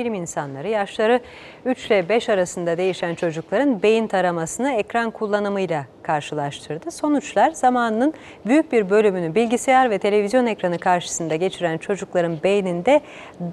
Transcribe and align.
bilim 0.00 0.14
insanları 0.14 0.68
yaşları 0.68 1.20
3 1.64 1.86
ile 1.86 2.08
5 2.08 2.28
arasında 2.28 2.78
değişen 2.78 3.14
çocukların 3.14 3.82
beyin 3.82 4.06
taramasını 4.06 4.72
ekran 4.72 5.10
kullanımıyla 5.10 5.86
karşılaştırdı. 6.02 6.90
Sonuçlar 6.90 7.50
zamanının 7.50 8.14
büyük 8.46 8.72
bir 8.72 8.90
bölümünü 8.90 9.34
bilgisayar 9.34 9.90
ve 9.90 9.98
televizyon 9.98 10.46
ekranı 10.46 10.78
karşısında 10.78 11.36
geçiren 11.36 11.78
çocukların 11.78 12.36
beyninde 12.44 13.00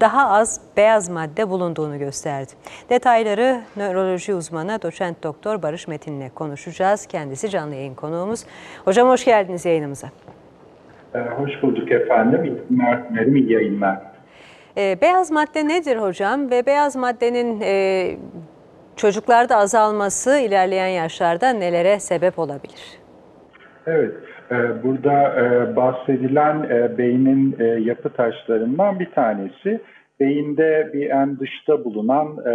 daha 0.00 0.30
az 0.30 0.60
beyaz 0.76 1.08
madde 1.08 1.50
bulunduğunu 1.50 1.98
gösterdi. 1.98 2.52
Detayları 2.90 3.60
nöroloji 3.76 4.34
uzmanı 4.34 4.82
doçent 4.82 5.22
doktor 5.22 5.62
Barış 5.62 5.88
Metin'le 5.88 6.28
konuşacağız. 6.34 7.06
Kendisi 7.06 7.48
canlı 7.50 7.74
yayın 7.74 7.94
konuğumuz. 7.94 8.44
Hocam 8.84 9.08
hoş 9.08 9.24
geldiniz 9.24 9.64
yayınımıza. 9.64 10.08
Ee, 11.14 11.18
hoş 11.18 11.62
bulduk 11.62 11.92
efendim. 11.92 12.44
İyi 12.44 12.56
günler, 12.68 13.50
yayınlar. 13.50 14.07
Ee, 14.78 14.96
beyaz 15.02 15.30
madde 15.30 15.68
nedir 15.68 15.96
hocam 15.96 16.50
ve 16.50 16.66
beyaz 16.66 16.96
maddenin 16.96 17.60
e, 17.60 18.10
çocuklarda 18.96 19.56
azalması 19.56 20.38
ilerleyen 20.38 20.88
yaşlarda 20.88 21.50
nelere 21.50 22.00
sebep 22.00 22.38
olabilir? 22.38 22.98
Evet, 23.86 24.14
e, 24.50 24.82
burada 24.82 25.40
e, 25.40 25.76
bahsedilen 25.76 26.62
e, 26.62 26.98
beynin 26.98 27.56
e, 27.58 27.64
yapı 27.64 28.12
taşlarından 28.12 29.00
bir 29.00 29.10
tanesi. 29.10 29.80
Beyinde 30.20 30.90
bir 30.92 31.10
en 31.10 31.38
dışta 31.38 31.84
bulunan 31.84 32.26
e, 32.46 32.52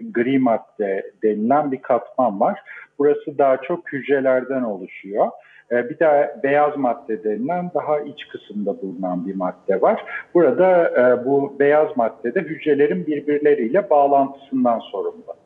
gri 0.00 0.38
madde 0.38 1.12
denilen 1.22 1.72
bir 1.72 1.82
katman 1.82 2.40
var. 2.40 2.60
Burası 2.98 3.38
daha 3.38 3.56
çok 3.56 3.92
hücrelerden 3.92 4.62
oluşuyor. 4.62 5.26
E, 5.72 5.90
bir 5.90 5.98
de 5.98 6.36
beyaz 6.42 6.76
madde 6.76 7.24
denilen 7.24 7.70
daha 7.74 8.00
iç 8.00 8.28
kısımda 8.28 8.82
bulunan 8.82 9.26
bir 9.26 9.34
madde 9.34 9.80
var. 9.80 10.04
Burada 10.34 10.88
e, 10.88 11.24
bu 11.24 11.56
beyaz 11.58 11.96
maddede 11.96 12.40
hücrelerin 12.40 13.06
birbirleriyle 13.06 13.90
bağlantısından 13.90 14.78
sorumlu. 14.78 15.40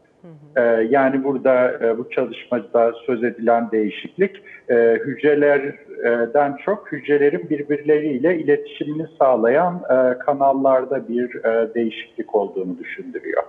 Ee, 0.57 0.63
Yani 0.91 1.25
burada 1.25 1.73
e, 1.73 1.99
bu 1.99 2.11
çalışmada 2.11 2.93
söz 3.07 3.25
edilen 3.25 3.71
değişiklik 3.71 4.43
e, 4.71 4.75
hücrelerden 5.07 6.57
çok 6.65 6.93
hücrelerin 6.93 7.51
birbirleriyle 7.51 8.39
iletişimini 8.39 9.07
sağlayan 9.19 9.83
kanallarda 10.19 11.09
bir 11.09 11.43
değişiklik 11.75 12.35
olduğunu 12.35 12.79
düşündürüyor. 12.79 13.43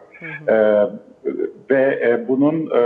E, 0.48 0.56
Ve 1.70 2.00
e, 2.08 2.28
bunun 2.28 2.70
e, 2.76 2.82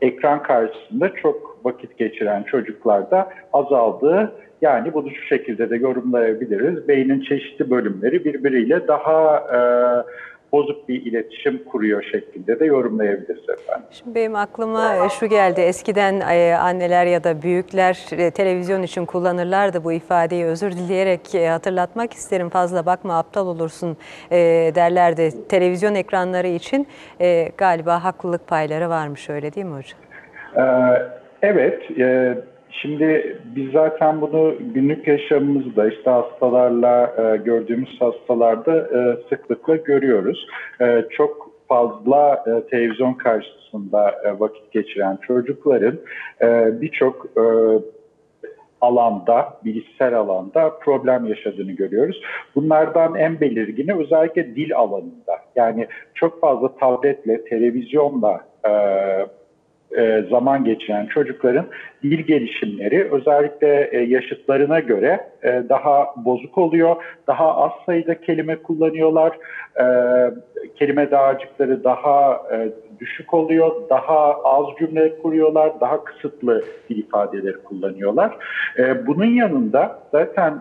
ekran 0.00 0.42
karşısında 0.42 1.14
çok 1.14 1.57
vakit 1.68 1.98
geçiren 1.98 2.42
çocuklarda 2.42 3.28
azaldığı 3.52 4.32
yani 4.62 4.94
bunu 4.94 5.10
şu 5.10 5.22
şekilde 5.22 5.70
de 5.70 5.76
yorumlayabiliriz. 5.76 6.88
Beynin 6.88 7.20
çeşitli 7.20 7.70
bölümleri 7.70 8.24
birbiriyle 8.24 8.88
daha 8.88 9.36
e, 9.36 9.60
bozuk 10.52 10.88
bir 10.88 11.06
iletişim 11.06 11.64
kuruyor 11.64 12.02
şeklinde 12.02 12.60
de 12.60 12.64
yorumlayabiliriz 12.64 13.48
efendim. 13.48 13.86
Şimdi 13.90 14.14
benim 14.14 14.34
aklıma 14.34 15.08
şu 15.08 15.26
geldi. 15.26 15.60
Eskiden 15.60 16.20
e, 16.20 16.54
anneler 16.54 17.06
ya 17.06 17.24
da 17.24 17.42
büyükler 17.42 18.06
e, 18.12 18.30
televizyon 18.30 18.82
için 18.82 19.04
kullanırlardı 19.04 19.84
bu 19.84 19.92
ifadeyi. 19.92 20.44
Özür 20.44 20.72
dileyerek 20.72 21.34
e, 21.34 21.48
hatırlatmak 21.48 22.12
isterim. 22.12 22.48
Fazla 22.48 22.86
bakma 22.86 23.18
aptal 23.18 23.46
olursun 23.46 23.96
e, 24.30 24.36
derlerdi. 24.74 25.48
Televizyon 25.48 25.94
ekranları 25.94 26.48
için 26.48 26.86
e, 27.20 27.48
galiba 27.56 28.04
haklılık 28.04 28.46
payları 28.46 28.88
varmış 28.88 29.30
öyle 29.30 29.54
değil 29.54 29.66
mi 29.66 29.76
hocam? 29.76 29.98
Ee, 30.56 31.18
evet, 31.42 31.98
e, 31.98 32.38
şimdi 32.70 33.38
biz 33.56 33.72
zaten 33.72 34.20
bunu 34.20 34.54
günlük 34.74 35.08
yaşamımızda 35.08 35.88
işte 35.88 36.10
hastalarla 36.10 37.14
e, 37.18 37.36
gördüğümüz 37.36 38.00
hastalarda 38.00 38.78
e, 38.78 39.16
sıklıkla 39.28 39.76
görüyoruz. 39.76 40.46
E, 40.80 41.04
çok 41.10 41.50
fazla 41.68 42.44
e, 42.46 42.68
televizyon 42.70 43.14
karşısında 43.14 44.10
e, 44.24 44.40
vakit 44.40 44.72
geçiren 44.72 45.18
çocukların 45.26 45.98
e, 46.42 46.80
birçok 46.80 47.26
e, 47.36 47.44
alanda, 48.80 49.58
bilişsel 49.64 50.14
alanda 50.14 50.78
problem 50.78 51.26
yaşadığını 51.26 51.72
görüyoruz. 51.72 52.22
Bunlardan 52.54 53.14
en 53.14 53.40
belirgini 53.40 53.94
özellikle 53.94 54.56
dil 54.56 54.76
alanında. 54.76 55.38
Yani 55.56 55.86
çok 56.14 56.40
fazla 56.40 56.76
tabletle, 56.76 57.44
televizyonla 57.44 58.40
e, 58.68 58.70
e, 59.96 60.24
zaman 60.30 60.64
geçiren 60.64 61.06
çocukların 61.06 61.66
dil 62.02 62.18
gelişimleri 62.18 63.08
özellikle 63.12 63.88
e, 63.92 63.98
yaşıtlarına 63.98 64.80
göre 64.80 65.20
e, 65.42 65.62
daha 65.68 66.06
bozuk 66.16 66.58
oluyor. 66.58 66.96
Daha 67.26 67.56
az 67.56 67.72
sayıda 67.86 68.20
kelime 68.20 68.56
kullanıyorlar. 68.56 69.38
E, 69.80 69.84
kelime 70.76 71.10
dağarcıkları 71.10 71.84
daha 71.84 72.42
düşük 73.00 73.34
oluyor. 73.34 73.72
Daha 73.90 74.34
az 74.44 74.66
cümle 74.78 75.18
kuruyorlar. 75.18 75.80
Daha 75.80 76.04
kısıtlı 76.04 76.64
dil 76.88 76.98
ifadeleri 76.98 77.56
kullanıyorlar. 77.56 78.36
Bunun 79.06 79.24
yanında 79.24 79.98
zaten 80.12 80.60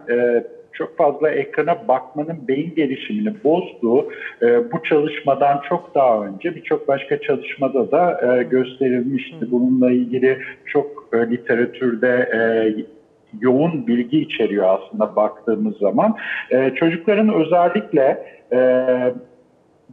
çok 0.77 0.97
fazla 0.97 1.29
ekrana 1.29 1.87
bakmanın 1.87 2.47
beyin 2.47 2.75
gelişimini 2.75 3.33
bozduğu 3.43 4.11
e, 4.41 4.71
bu 4.71 4.83
çalışmadan 4.83 5.61
çok 5.69 5.95
daha 5.95 6.25
önce 6.25 6.55
birçok 6.55 6.87
başka 6.87 7.21
çalışmada 7.21 7.91
da 7.91 8.21
e, 8.21 8.43
gösterilmişti. 8.43 9.51
Bununla 9.51 9.91
ilgili 9.91 10.39
çok 10.65 11.09
e, 11.13 11.17
literatürde 11.17 12.29
e, 12.33 12.39
yoğun 13.39 13.87
bilgi 13.87 14.19
içeriyor 14.19 14.79
aslında 14.79 15.15
baktığımız 15.15 15.77
zaman. 15.77 16.15
E, 16.51 16.73
çocukların 16.75 17.33
özellikle 17.33 18.27
e, 18.53 18.59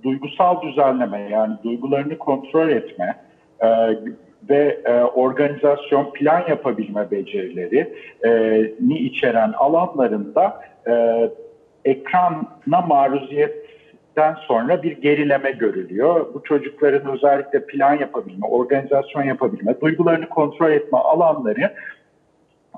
duygusal 0.03 0.63
düzenleme 0.63 1.29
yani 1.31 1.55
duygularını 1.65 2.19
kontrol 2.19 2.69
etme, 2.69 3.17
e, 3.61 3.69
ve 4.49 4.81
e, 4.85 4.93
organizasyon 5.03 6.13
plan 6.13 6.45
yapabilme 6.49 7.11
becerileri 7.11 7.95
e, 8.25 8.31
ni 8.81 8.99
içeren 8.99 9.53
alanlarında 9.53 10.61
e, 10.89 10.95
ekrana 11.85 12.81
maruziyetten 12.87 14.35
sonra 14.47 14.83
bir 14.83 15.01
gerileme 15.01 15.51
görülüyor. 15.51 16.35
Bu 16.35 16.43
çocukların 16.43 17.13
özellikle 17.13 17.67
plan 17.67 17.95
yapabilme, 17.95 18.47
organizasyon 18.47 19.23
yapabilme, 19.23 19.81
duygularını 19.81 20.29
kontrol 20.29 20.71
etme 20.71 20.99
alanları 20.99 21.75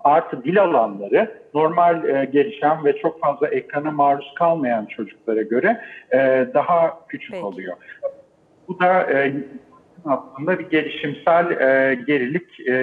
artı 0.04 0.44
dil 0.44 0.62
alanları 0.62 1.30
normal 1.54 2.08
e, 2.08 2.24
gelişen 2.24 2.84
ve 2.84 2.98
çok 2.98 3.20
fazla 3.20 3.48
ekrana 3.48 3.90
maruz 3.90 4.34
kalmayan 4.34 4.86
çocuklara 4.86 5.42
göre 5.42 5.80
e, 6.12 6.46
daha 6.54 6.98
küçük 7.08 7.32
Peki. 7.32 7.44
oluyor. 7.44 7.76
Bu 8.68 8.80
da 8.80 9.12
e, 9.12 9.32
aslında 10.06 10.58
bir 10.58 10.70
gelişimsel 10.70 11.50
e, 11.50 11.94
gerilik 11.94 12.60
e, 12.68 12.74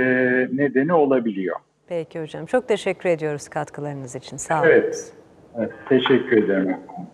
nedeni 0.54 0.94
olabiliyor. 0.94 1.56
Peki 1.88 2.22
hocam. 2.22 2.46
Çok 2.46 2.68
teşekkür 2.68 3.10
ediyoruz 3.10 3.48
katkılarınız 3.48 4.16
için. 4.16 4.38
Sağ 4.38 4.62
olun. 4.62 4.68
Evet. 4.70 5.14
evet 5.58 5.72
teşekkür 5.90 6.44
ederim. 6.44 6.70
efendim. 6.70 7.08